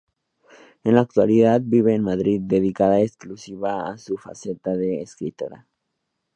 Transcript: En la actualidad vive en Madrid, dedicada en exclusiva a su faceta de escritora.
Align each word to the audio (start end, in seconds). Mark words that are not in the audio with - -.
En 0.83 0.95
la 0.95 1.01
actualidad 1.01 1.61
vive 1.63 1.93
en 1.93 2.01
Madrid, 2.01 2.39
dedicada 2.41 2.97
en 2.99 3.05
exclusiva 3.05 3.87
a 3.87 3.99
su 3.99 4.17
faceta 4.17 4.71
de 4.75 5.03
escritora. 5.03 5.67